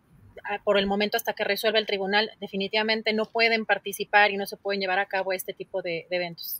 por 0.63 0.77
el 0.77 0.87
momento 0.87 1.17
hasta 1.17 1.33
que 1.33 1.43
resuelva 1.43 1.79
el 1.79 1.85
tribunal, 1.85 2.31
definitivamente 2.39 3.13
no 3.13 3.25
pueden 3.25 3.65
participar 3.65 4.31
y 4.31 4.37
no 4.37 4.45
se 4.45 4.57
pueden 4.57 4.81
llevar 4.81 4.99
a 4.99 5.07
cabo 5.07 5.33
este 5.33 5.53
tipo 5.53 5.81
de, 5.81 6.07
de 6.09 6.15
eventos. 6.15 6.59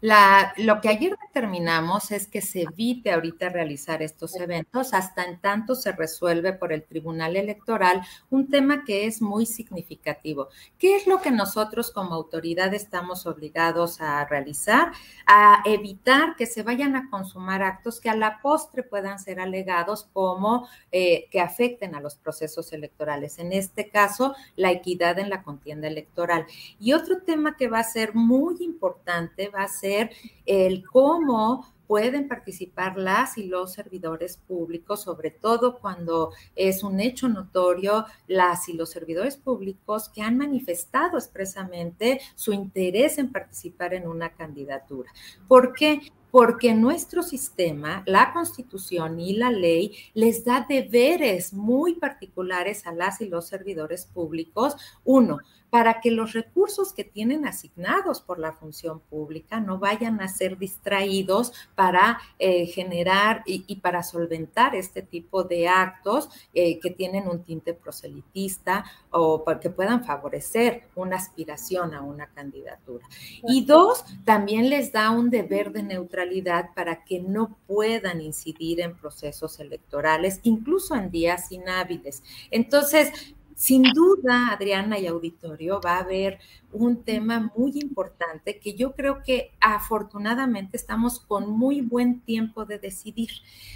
La, 0.00 0.54
lo 0.56 0.80
que 0.80 0.88
ayer 0.88 1.16
determinamos 1.26 2.10
es 2.10 2.26
que 2.26 2.40
se 2.40 2.62
evite 2.62 3.12
ahorita 3.12 3.50
realizar 3.50 4.02
estos 4.02 4.34
eventos 4.36 4.94
hasta 4.94 5.24
en 5.24 5.38
tanto 5.40 5.74
se 5.74 5.92
resuelve 5.92 6.54
por 6.54 6.72
el 6.72 6.84
Tribunal 6.84 7.36
Electoral 7.36 8.02
un 8.30 8.48
tema 8.48 8.84
que 8.84 9.06
es 9.06 9.20
muy 9.20 9.44
significativo. 9.44 10.48
¿Qué 10.78 10.96
es 10.96 11.06
lo 11.06 11.20
que 11.20 11.30
nosotros 11.30 11.90
como 11.90 12.14
autoridad 12.14 12.72
estamos 12.72 13.26
obligados 13.26 14.00
a 14.00 14.24
realizar? 14.24 14.92
A 15.26 15.62
evitar 15.66 16.34
que 16.36 16.46
se 16.46 16.62
vayan 16.62 16.96
a 16.96 17.10
consumar 17.10 17.62
actos 17.62 18.00
que 18.00 18.08
a 18.08 18.16
la 18.16 18.40
postre 18.40 18.82
puedan 18.82 19.18
ser 19.18 19.38
alegados 19.38 20.08
como 20.12 20.66
eh, 20.92 21.28
que 21.30 21.40
afecten 21.40 21.94
a 21.94 22.00
los 22.00 22.16
procesos 22.16 22.72
electorales. 22.72 23.38
En 23.38 23.52
este 23.52 23.90
caso, 23.90 24.34
la 24.56 24.70
equidad 24.70 25.18
en 25.18 25.30
la 25.30 25.42
contienda 25.42 25.88
electoral. 25.88 26.46
Y 26.78 26.92
otro 26.92 27.22
tema 27.22 27.56
que 27.56 27.68
va 27.68 27.80
a 27.80 27.84
ser 27.84 28.14
muy 28.14 28.56
importante 28.60 29.48
va 29.48 29.59
a 29.62 29.68
ser 29.68 30.10
el 30.46 30.84
cómo 30.86 31.66
pueden 31.90 32.28
participar 32.28 32.96
las 32.96 33.36
y 33.36 33.48
los 33.48 33.72
servidores 33.72 34.36
públicos, 34.36 35.02
sobre 35.02 35.32
todo 35.32 35.80
cuando 35.80 36.30
es 36.54 36.84
un 36.84 37.00
hecho 37.00 37.28
notorio, 37.28 38.06
las 38.28 38.68
y 38.68 38.74
los 38.74 38.90
servidores 38.90 39.36
públicos 39.36 40.08
que 40.08 40.22
han 40.22 40.38
manifestado 40.38 41.18
expresamente 41.18 42.20
su 42.36 42.52
interés 42.52 43.18
en 43.18 43.32
participar 43.32 43.92
en 43.92 44.06
una 44.06 44.30
candidatura. 44.34 45.10
¿Por 45.48 45.72
qué? 45.72 46.00
Porque 46.30 46.74
nuestro 46.74 47.24
sistema, 47.24 48.04
la 48.06 48.32
constitución 48.32 49.18
y 49.18 49.32
la 49.32 49.50
ley 49.50 49.96
les 50.14 50.44
da 50.44 50.64
deberes 50.68 51.52
muy 51.52 51.96
particulares 51.96 52.86
a 52.86 52.92
las 52.92 53.20
y 53.20 53.28
los 53.28 53.48
servidores 53.48 54.06
públicos. 54.06 54.76
Uno, 55.02 55.38
para 55.70 56.00
que 56.00 56.10
los 56.10 56.32
recursos 56.32 56.92
que 56.92 57.04
tienen 57.04 57.46
asignados 57.46 58.20
por 58.20 58.38
la 58.38 58.52
función 58.52 59.00
pública 59.00 59.60
no 59.60 59.78
vayan 59.78 60.20
a 60.20 60.28
ser 60.28 60.58
distraídos 60.58 61.52
para 61.74 62.20
eh, 62.38 62.66
generar 62.66 63.42
y, 63.46 63.64
y, 63.66 63.76
para 63.76 64.02
solventar 64.02 64.74
este 64.74 65.02
tipo 65.02 65.44
de 65.44 65.68
actos 65.68 66.28
eh, 66.52 66.78
que 66.80 66.90
tienen 66.90 67.28
un 67.28 67.44
tinte 67.44 67.72
proselitista 67.74 68.84
o 69.10 69.44
que 69.60 69.70
puedan 69.70 70.04
favorecer 70.04 70.88
una 70.94 71.16
aspiración 71.16 71.94
a 71.94 72.02
una 72.02 72.28
candidatura. 72.28 73.06
Y 73.42 73.64
dos, 73.64 74.04
también 74.24 74.70
les 74.70 74.92
da 74.92 75.10
un 75.10 75.30
deber 75.30 75.72
de 75.72 75.82
neutralidad 75.82 76.70
para 76.74 77.04
que 77.04 77.20
no 77.20 77.56
puedan 77.66 78.20
incidir 78.20 78.80
en 78.80 78.96
procesos 78.96 79.60
electorales, 79.60 80.40
incluso 80.42 80.94
en 80.94 81.10
días 81.10 81.50
inhábiles. 81.52 82.22
Entonces, 82.50 83.12
sin 83.60 83.82
duda, 83.82 84.52
Adriana 84.52 84.98
y 84.98 85.06
auditorio, 85.06 85.82
va 85.84 85.96
a 85.96 86.00
haber 86.00 86.38
un 86.72 87.04
tema 87.04 87.52
muy 87.54 87.72
importante 87.74 88.58
que 88.58 88.72
yo 88.72 88.94
creo 88.94 89.22
que 89.22 89.52
afortunadamente 89.60 90.78
estamos 90.78 91.20
con 91.20 91.50
muy 91.50 91.82
buen 91.82 92.22
tiempo 92.22 92.64
de 92.64 92.78
decidir, 92.78 93.28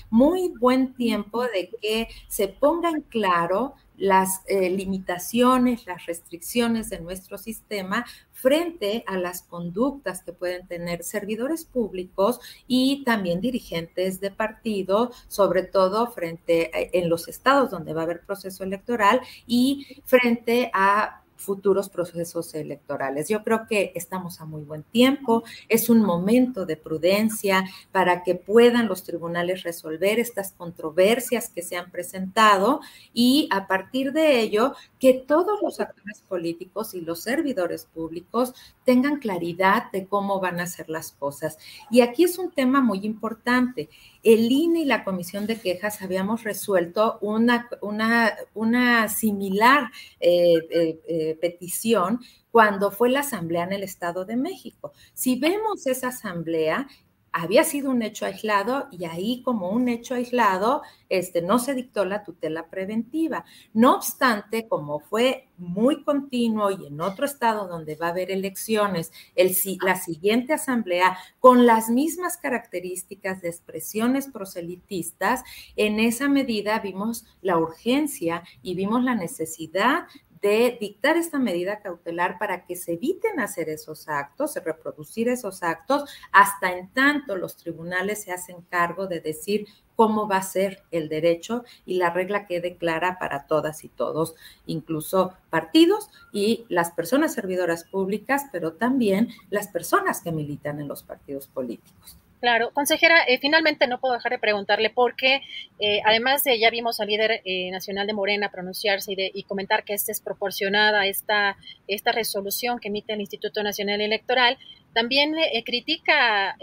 muy 0.09 0.55
buen 0.59 0.95
tiempo 0.95 1.43
de 1.43 1.69
que 1.83 2.09
se 2.29 2.49
ponga 2.49 2.89
en 2.89 3.03
claro 3.03 3.75
las 3.97 4.43
eh, 4.47 4.71
limitaciones, 4.71 5.87
las 5.87 6.07
restricciones 6.07 6.91
de 6.91 7.01
nuestro 7.01 7.39
sistema 7.39 8.05
frente 8.33 9.05
a 9.07 9.17
las 9.17 9.43
conductas 9.43 10.23
que 10.23 10.33
pueden 10.33 10.67
tener 10.67 11.05
servidores 11.05 11.65
públicos 11.65 12.41
y 12.67 13.05
también 13.05 13.41
dirigentes 13.41 14.21
de 14.21 14.31
partido, 14.31 15.13
sobre 15.29 15.63
todo 15.63 16.11
frente 16.11 16.71
a, 16.75 16.99
en 16.99 17.09
los 17.09 17.29
estados 17.29 17.71
donde 17.71 17.95
va 17.95 18.03
a 18.03 18.05
haber 18.05 18.25
proceso 18.25 18.65
electoral 18.65 19.21
y 19.47 20.03
frente 20.05 20.71
a 20.75 21.24
futuros 21.37 21.89
procesos 21.89 22.55
electorales. 22.55 23.29
Yo 23.29 23.43
creo 23.43 23.67
que 23.69 23.93
estamos 23.95 24.41
a 24.41 24.45
muy 24.45 24.63
buen 24.63 24.83
tiempo, 24.83 25.45
es 25.69 25.91
un 25.91 26.03
momento 26.03 26.67
de 26.67 26.77
prudencia 26.77 27.65
para 27.93 28.23
que 28.23 28.35
puedan 28.35 28.89
los 28.89 29.03
tribunales 29.03 29.63
resolver 29.63 30.19
estas 30.19 30.53
controversias 30.53 31.49
que 31.49 31.63
se 31.63 31.77
han 31.77 31.91
presentado 31.91 32.81
y 33.13 33.49
a 33.51 33.67
partir 33.67 34.13
de 34.13 34.41
ello 34.41 34.75
que 34.99 35.15
todos 35.15 35.61
los 35.63 35.81
actores 35.81 36.23
políticos 36.29 36.95
y 36.95 37.01
los 37.01 37.21
servidores 37.21 37.87
públicos 37.87 38.55
tengan 38.85 39.19
claridad 39.19 39.91
de 39.93 40.07
cómo 40.07 40.41
van 40.41 40.61
a 40.61 40.67
ser 40.67 40.89
las 40.89 41.13
cosas. 41.13 41.59
Y 41.91 42.01
aquí 42.01 42.25
es 42.25 42.39
un 42.39 42.51
tema 42.51 42.81
muy 42.81 43.05
importante 43.05 43.89
el 44.25 44.51
INE 44.51 44.81
y 44.81 44.85
la 44.87 45.05
Comisión 45.05 45.47
de 45.47 45.61
Quejas 45.61 46.01
habíamos 46.03 46.45
resuelto 46.45 47.19
una, 47.21 47.69
una, 47.83 48.35
una 48.55 49.09
similar 49.09 49.91
eh, 50.19 50.55
eh, 50.71 51.01
eh, 51.07 51.39
petición 51.41 52.21
cuando 52.51 52.91
fue 52.91 53.11
la 53.11 53.21
asamblea 53.21 53.65
en 53.65 53.75
el 53.75 53.83
Estado 53.83 54.25
de 54.25 54.37
México. 54.37 54.93
Si 55.13 55.39
vemos 55.39 55.87
esa 55.87 56.09
asamblea, 56.09 56.89
había 57.37 57.65
sido 57.65 57.91
un 57.91 58.01
hecho 58.03 58.27
aislado 58.27 58.87
y 58.93 59.07
ahí 59.07 59.43
como 59.43 59.71
un 59.71 59.89
hecho 59.89 60.15
aislado 60.15 60.83
este, 61.09 61.43
no 61.43 61.59
se 61.59 61.75
dictó 61.75 62.05
la 62.05 62.23
tutela 62.23 62.71
preventiva. 62.71 63.45
No 63.73 63.97
obstante, 63.97 64.69
como 64.69 65.01
fue 65.01 65.49
muy 65.59 66.05
continuo 66.05 66.71
y 66.71 66.87
en 66.87 67.01
otro 67.01 67.27
estado 67.27 67.67
donde 67.67 67.97
va 67.97 68.07
a 68.07 68.11
haber 68.11 68.31
elecciones, 68.31 69.13
el, 69.35 69.53
la 69.83 69.97
siguiente 69.97 70.53
asamblea 70.53 71.19
con 71.41 71.67
las 71.67 71.91
mismas 71.91 72.37
características 72.37 73.43
de 73.43 73.49
expresiones 73.49 74.29
proselitistas, 74.29 75.43
en 75.75 75.99
esa 75.99 76.29
medida 76.29 76.79
vimos 76.79 77.27
la 77.43 77.59
urgencia 77.59 78.45
y 78.63 78.77
vimos 78.77 79.03
la 79.03 79.17
necesidad 79.17 80.07
de 80.45 80.77
dictar 80.79 81.17
esta 81.17 81.39
medida 81.39 81.81
cautelar 81.81 82.39
para 82.39 82.67
que 82.67 82.77
se 82.77 82.93
eviten 82.93 83.41
hacer 83.41 83.71
esos 83.71 84.11
actos, 84.11 84.55
reproducir 84.63 85.31
esos 85.31 85.63
actos, 85.63 86.05
hasta 86.33 86.77
en 86.77 86.91
tanto 86.91 87.35
los 87.35 87.57
tribunales 87.57 88.25
se 88.25 88.31
hacen 88.31 88.61
cargo 88.69 89.07
de 89.07 89.21
decir 89.21 89.67
cómo 89.97 90.29
va 90.29 90.37
a 90.37 90.43
ser 90.43 90.83
el 90.91 91.09
derecho 91.09 91.65
y 91.87 91.97
la 91.97 92.11
regla 92.11 92.47
quede 92.47 92.77
clara 92.77 93.19
para 93.19 93.47
todas 93.47 93.85
y 93.85 93.89
todos, 93.89 94.35
incluso 94.67 95.33
partidos 95.49 96.11
y 96.31 96.67
las 96.69 96.91
personas 96.91 97.33
servidoras 97.33 97.85
públicas, 97.85 98.45
pero 98.53 98.75
también 98.75 99.31
las 99.49 99.69
personas 99.69 100.21
que 100.21 100.31
militan 100.31 100.79
en 100.79 100.89
los 100.89 101.03
partidos 101.03 101.47
políticos. 101.47 102.19
Claro, 102.45 102.73
consejera, 102.75 103.23
eh, 103.27 103.39
finalmente 103.39 103.87
no 103.87 103.99
puedo 104.01 104.13
dejar 104.13 104.33
de 104.33 104.39
preguntarle 104.39 104.91
porque 104.91 105.41
eh, 105.79 106.03
además 106.05 106.45
de 106.45 106.59
ya 106.59 106.69
vimos 106.69 107.01
al 107.01 107.09
líder 107.09 107.41
eh, 107.43 107.71
nacional 107.71 108.07
de 108.07 108.13
Morena 108.13 108.51
pronunciarse 108.51 109.13
y, 109.13 109.17
de, 109.17 109.31
y 109.33 109.45
comentar 109.45 109.83
que 109.83 109.95
es 109.95 110.05
desproporcionada 110.05 111.07
esta, 111.07 111.57
esta 111.89 112.13
resolución 112.13 112.81
que 112.81 112.89
emite 112.89 113.15
el 113.15 113.21
Instituto 113.21 113.63
Nacional 113.63 114.03
Electoral, 114.03 114.59
también 114.93 115.35
critica 115.65 116.55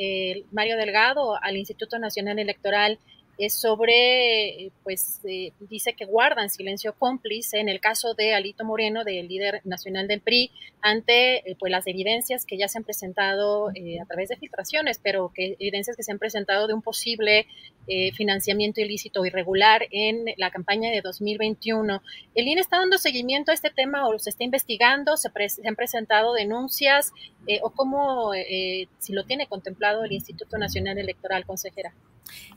Mario 0.52 0.78
Delgado 0.78 1.36
al 1.42 1.58
Instituto 1.58 1.98
Nacional 1.98 2.38
Electoral 2.38 3.00
es 3.38 3.54
sobre, 3.54 4.72
pues 4.84 5.20
eh, 5.24 5.52
dice 5.60 5.94
que 5.94 6.06
guardan 6.06 6.50
silencio 6.50 6.94
cómplice 6.94 7.60
en 7.60 7.70
el 7.70 7.80
caso 7.80 8.14
de 8.14 8.34
Alito 8.34 8.66
Moreno, 8.66 9.04
del 9.04 9.28
líder 9.28 9.62
nacional 9.64 10.08
del 10.08 10.22
PRI, 10.22 10.52
ante 10.82 11.50
eh, 11.50 11.56
pues 11.60 11.72
las 11.72 11.88
evidencias 11.88 12.46
que 12.46 12.58
ya 12.58 12.68
se 12.68 12.78
han 12.78 12.84
presentado 12.84 13.72
eh, 13.74 14.00
a 14.00 14.06
través 14.06 14.30
de 14.30 14.38
filtraciones, 14.38 15.00
pero 15.02 15.32
que 15.34 15.56
evidencias 15.60 15.98
que 15.98 16.04
se 16.04 16.12
han 16.12 16.20
presentado 16.20 16.68
de 16.68 16.74
un 16.74 16.82
posible 16.82 17.48
financiamiento 18.16 18.80
ilícito 18.80 19.26
irregular 19.26 19.86
en 19.92 20.26
la 20.38 20.52
campaña 20.52 20.92
de 20.92 21.02
2021. 21.02 22.02
¿El 22.36 22.48
INE 22.48 22.62
está 22.62 22.78
dando 22.78 22.98
seguimiento 22.98 23.52
a 23.52 23.54
este 23.56 23.72
tema 23.72 24.08
o 24.08 24.18
se 24.20 24.30
está 24.30 24.44
investigando? 24.44 25.18
¿Se, 25.18 25.30
se 25.50 25.68
han 25.68 25.76
presentado 25.76 26.34
denuncias? 26.34 27.12
¿O 27.64 27.72
cómo, 27.72 28.32
si 29.00 29.14
lo 29.14 29.26
tiene 29.26 29.48
contemplado 29.48 30.06
el 30.06 30.12
Instituto 30.14 30.58
Nacional 30.58 31.00
Electoral, 31.00 31.46
consejera? 31.46 31.94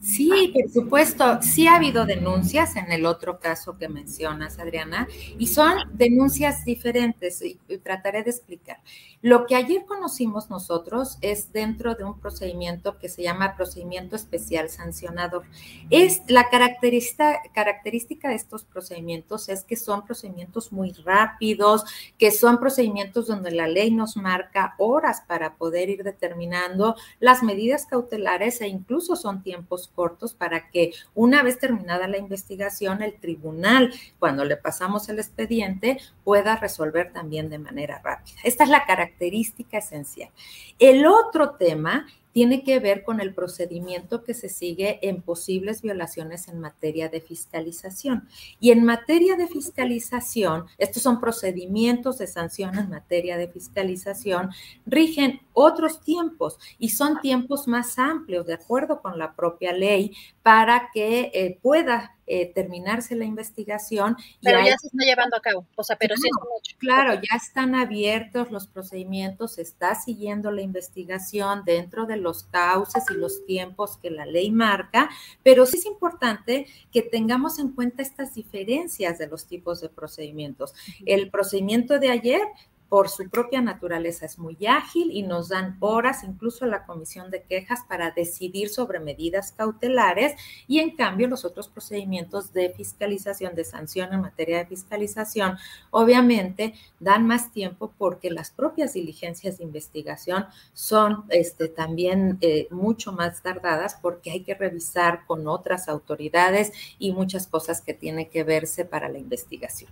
Sí, 0.05 0.53
por 0.53 0.71
supuesto, 0.71 1.41
sí 1.41 1.67
ha 1.67 1.77
habido 1.77 2.05
denuncias 2.05 2.77
en 2.77 2.93
el 2.93 3.07
otro 3.07 3.41
caso 3.41 3.79
que 3.79 3.89
mencionas, 3.89 4.59
Adriana, 4.59 5.09
y 5.39 5.47
son 5.47 5.79
denuncias 5.95 6.63
diferentes 6.67 7.41
y, 7.41 7.59
trataré 7.83 8.23
de 8.23 8.31
explicar. 8.31 8.81
Lo 9.23 9.47
que 9.47 9.57
ayer 9.57 9.87
conocimos 9.87 10.51
nosotros 10.51 11.17
es 11.23 11.53
dentro 11.53 11.95
de 11.95 12.05
un 12.05 12.21
procedimiento 12.21 12.99
que 12.99 13.09
se 13.09 13.23
llama 13.23 13.57
procedimiento 13.57 14.15
especial 14.15 14.69
sancionador. 14.69 15.45
Es 15.89 16.21
la 16.29 16.51
característica, 16.51 17.41
característica 17.55 18.29
de 18.29 18.35
estos 18.35 18.65
procedimientos 18.65 19.49
es 19.49 19.65
que 19.65 19.77
son 19.77 20.05
procedimientos 20.05 20.71
muy 20.71 20.93
rápidos, 20.93 21.85
que 22.19 22.31
son 22.31 22.59
procedimientos 22.59 23.27
donde 23.27 23.53
la 23.53 23.69
ley 23.69 23.91
nos 23.91 24.19
marca 24.19 24.75
horas 24.79 25.23
para 25.27 25.55
poder 25.55 25.89
ir 25.89 26.05
determinando 26.05 26.95
las 27.21 27.43
medidas 27.43 27.87
cautelares 27.87 28.61
e 28.61 28.69
incluso 28.69 29.17
son 29.17 29.43
tiempos 29.43 29.54
cortos 29.89 30.35
para 30.35 30.71
que 30.71 30.93
una 31.15 31.43
vez 31.43 31.59
terminada 31.59 32.09
la 32.09 32.19
investigación, 32.19 33.03
el 33.03 33.19
tribunal, 33.19 33.93
cuando 34.19 34.45
le 34.45 34.57
pasamos 34.57 35.09
el 35.09 35.19
expediente, 35.19 35.99
pueda 36.25 36.57
resolver 36.57 37.13
también 37.13 37.51
de 37.51 37.59
manera 37.59 38.01
rápida. 38.03 38.37
Esta 38.43 38.65
es 38.65 38.71
la 38.71 38.85
característica 38.85 39.79
esencial. 39.79 40.31
El 40.79 41.07
otro 41.07 41.53
tema 41.53 42.07
tiene 42.35 42.65
que 42.65 42.81
ver 42.81 43.05
con 43.05 43.21
el 43.21 43.33
procedimiento 43.33 44.25
que 44.25 44.35
se 44.35 44.49
sigue 44.49 44.99
en 45.03 45.23
posibles 45.23 45.83
violaciones 45.83 46.49
en 46.49 46.59
materia 46.59 47.09
de 47.09 47.21
fiscalización. 47.21 48.29
Y 48.59 48.73
en 48.73 48.85
materia 48.85 49.37
de 49.37 49.47
fiscalización, 49.47 50.67
estos 50.77 51.05
son 51.05 51.21
procedimientos 51.21 52.19
de 52.19 52.27
sanción 52.27 52.77
en 52.77 52.91
materia 52.91 53.37
de 53.37 53.47
fiscalización, 53.47 54.51
rigen 54.85 55.43
otros 55.53 56.01
tiempos 56.01 56.59
y 56.77 56.89
son 56.89 57.21
tiempos 57.21 57.69
más 57.69 58.01
amplios, 58.01 58.47
de 58.47 58.55
acuerdo 58.55 59.01
con 59.01 59.17
la 59.17 59.37
propia 59.37 59.73
ley, 59.73 60.11
para 60.43 60.91
que 60.93 61.31
eh, 61.33 61.61
pueda 61.63 62.17
eh, 62.27 62.53
terminarse 62.55 63.15
la 63.17 63.25
investigación. 63.25 64.17
Pero 64.43 64.59
ya, 64.61 64.77
se 64.79 64.87
está 64.87 65.05
llevando 65.05 65.37
a 65.37 65.41
cabo, 65.41 65.67
o 65.77 65.85
sea, 65.85 65.97
pero 65.97 66.15
claro, 66.15 66.61
sí 66.63 66.75
Claro, 66.79 67.15
ya 67.15 67.37
están 67.37 67.75
abiertos 67.75 68.51
los 68.51 68.67
procedimientos, 68.67 69.55
se 69.55 69.63
está 69.63 69.95
siguiendo 69.95 70.51
la 70.51 70.63
investigación 70.63 71.63
dentro 71.65 72.07
de 72.07 72.17
los 72.17 72.45
cauces 72.45 73.05
y 73.11 73.15
los 73.15 73.45
tiempos 73.47 73.97
que 73.99 74.11
la 74.11 74.27
ley 74.27 74.51
marca, 74.51 75.09
pero 75.43 75.67
sí 75.67 75.79
es 75.79 75.87
importante 75.87 76.67
que 76.93 77.03
tengamos 77.03 77.59
en 77.59 77.71
cuenta 77.71 78.03
estas 78.03 78.35
diferencias 78.35 79.19
de 79.19 79.27
los 79.27 79.47
tipos 79.47 79.81
de 79.81 79.89
procedimientos. 79.89 80.75
El 81.07 81.31
procedimiento 81.31 81.99
de 81.99 82.11
ayer 82.11 82.43
por 82.89 83.09
su 83.09 83.29
propia 83.29 83.61
naturaleza 83.61 84.27
es 84.27 84.39
muy 84.39 84.57
ágil 84.67 85.11
y 85.11 85.23
nos 85.23 85.49
dan 85.49 85.77
horas, 85.81 86.25
incluso 86.25 86.67
la 86.67 86.85
comisión 86.85 87.31
de 87.31 87.43
quejas, 87.43 87.81
para 87.89 88.11
decidir 88.11 88.69
sobre 88.69 89.01
medidas 89.01 89.53
cautelares 89.53 90.35
y 90.69 90.79
en 90.79 90.95
cambio 90.97 91.29
los 91.29 91.45
otros 91.45 91.69
procedimientos 91.69 92.53
de 92.53 92.71
fiscalización, 92.71 93.55
de 93.55 93.65
sanción 93.65 94.13
en 94.13 94.21
materia 94.21 94.59
de 94.59 94.67
fiscalización, 94.67 95.57
obviamente 95.91 96.75
dan 97.01 97.27
más 97.27 97.53
tiempo 97.53 97.93
porque 97.99 98.31
las 98.31 98.51
propias 98.51 98.93
diligencias 98.93 99.59
de 99.59 99.65
investigación 99.65 100.47
son 100.73 101.25
este, 101.31 101.69
también 101.69 102.39
eh, 102.41 102.69
mucho 102.71 103.13
más 103.13 103.43
tardadas 103.43 103.99
porque 104.01 104.31
hay 104.31 104.41
que 104.43 104.55
revisar 104.55 105.27
con 105.27 105.49
otras 105.49 105.89
autoridades 105.89 106.73
y 106.99 107.13
muchas 107.13 107.47
cosas 107.47 107.81
que 107.81 107.95
tienen 107.95 108.29
que 108.29 108.45
verse 108.45 108.85
para 108.85 109.09
la 109.09 109.19
investigación. 109.19 109.91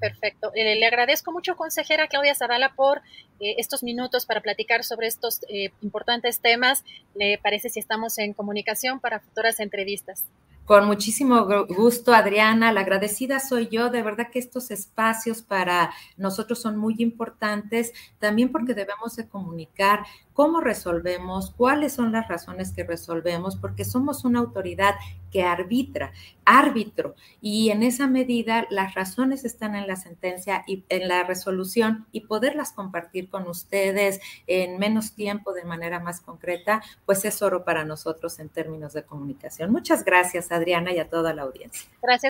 Perfecto. 0.00 0.50
Eh, 0.54 0.76
le 0.76 0.86
agradezco 0.86 1.30
mucho, 1.30 1.56
consejera 1.56 2.08
Claudia 2.08 2.34
Zavala, 2.34 2.74
por 2.74 3.02
eh, 3.38 3.56
estos 3.58 3.82
minutos 3.82 4.24
para 4.24 4.40
platicar 4.40 4.82
sobre 4.82 5.06
estos 5.06 5.40
eh, 5.48 5.70
importantes 5.82 6.40
temas. 6.40 6.84
¿Le 7.14 7.38
parece 7.38 7.68
si 7.68 7.80
estamos 7.80 8.18
en 8.18 8.32
comunicación 8.32 8.98
para 8.98 9.20
futuras 9.20 9.60
entrevistas? 9.60 10.24
Con 10.64 10.86
muchísimo 10.86 11.46
gusto, 11.66 12.14
Adriana. 12.14 12.72
La 12.72 12.82
agradecida 12.82 13.40
soy 13.40 13.68
yo. 13.68 13.90
De 13.90 14.02
verdad 14.02 14.28
que 14.32 14.38
estos 14.38 14.70
espacios 14.70 15.42
para 15.42 15.92
nosotros 16.16 16.60
son 16.60 16.76
muy 16.76 16.94
importantes, 16.98 17.92
también 18.20 18.52
porque 18.52 18.72
debemos 18.72 19.16
de 19.16 19.28
comunicar 19.28 20.04
cómo 20.40 20.62
resolvemos, 20.62 21.52
cuáles 21.54 21.92
son 21.92 22.12
las 22.12 22.26
razones 22.26 22.72
que 22.72 22.82
resolvemos, 22.82 23.56
porque 23.56 23.84
somos 23.84 24.24
una 24.24 24.38
autoridad 24.38 24.94
que 25.30 25.42
arbitra, 25.42 26.14
árbitro, 26.46 27.14
y 27.42 27.68
en 27.68 27.82
esa 27.82 28.06
medida 28.06 28.66
las 28.70 28.94
razones 28.94 29.44
están 29.44 29.74
en 29.74 29.86
la 29.86 29.96
sentencia 29.96 30.64
y 30.66 30.82
en 30.88 31.08
la 31.08 31.24
resolución 31.24 32.06
y 32.10 32.22
poderlas 32.22 32.72
compartir 32.72 33.28
con 33.28 33.48
ustedes 33.48 34.18
en 34.46 34.78
menos 34.78 35.12
tiempo 35.12 35.52
de 35.52 35.64
manera 35.64 36.00
más 36.00 36.22
concreta, 36.22 36.82
pues 37.04 37.22
es 37.26 37.42
oro 37.42 37.62
para 37.62 37.84
nosotros 37.84 38.38
en 38.38 38.48
términos 38.48 38.94
de 38.94 39.02
comunicación. 39.02 39.70
Muchas 39.70 40.06
gracias, 40.06 40.50
Adriana, 40.52 40.90
y 40.90 41.00
a 41.00 41.10
toda 41.10 41.34
la 41.34 41.42
audiencia. 41.42 41.86
Gracias. 42.00 42.29